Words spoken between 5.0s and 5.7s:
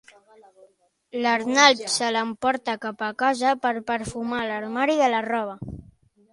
de la roba.